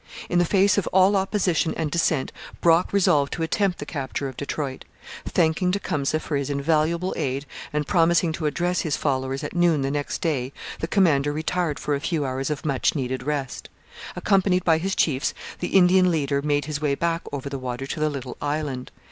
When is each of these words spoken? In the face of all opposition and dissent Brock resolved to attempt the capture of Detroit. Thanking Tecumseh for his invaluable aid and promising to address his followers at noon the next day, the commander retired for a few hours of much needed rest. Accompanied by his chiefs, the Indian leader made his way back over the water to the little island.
In 0.29 0.39
the 0.39 0.45
face 0.45 0.79
of 0.79 0.87
all 0.87 1.15
opposition 1.15 1.75
and 1.75 1.91
dissent 1.91 2.31
Brock 2.59 2.91
resolved 2.91 3.31
to 3.33 3.43
attempt 3.43 3.77
the 3.77 3.85
capture 3.85 4.27
of 4.27 4.35
Detroit. 4.35 4.83
Thanking 5.25 5.71
Tecumseh 5.71 6.19
for 6.19 6.37
his 6.37 6.49
invaluable 6.49 7.13
aid 7.15 7.45
and 7.71 7.85
promising 7.85 8.31
to 8.31 8.47
address 8.47 8.81
his 8.81 8.97
followers 8.97 9.43
at 9.43 9.55
noon 9.55 9.83
the 9.83 9.91
next 9.91 10.19
day, 10.19 10.53
the 10.79 10.87
commander 10.87 11.31
retired 11.31 11.77
for 11.77 11.93
a 11.93 11.99
few 11.99 12.25
hours 12.25 12.49
of 12.49 12.65
much 12.65 12.95
needed 12.95 13.21
rest. 13.21 13.69
Accompanied 14.15 14.63
by 14.63 14.79
his 14.79 14.95
chiefs, 14.95 15.35
the 15.59 15.67
Indian 15.67 16.09
leader 16.09 16.41
made 16.41 16.65
his 16.65 16.81
way 16.81 16.95
back 16.95 17.21
over 17.31 17.47
the 17.47 17.59
water 17.59 17.85
to 17.85 17.99
the 17.99 18.09
little 18.09 18.37
island. 18.41 18.89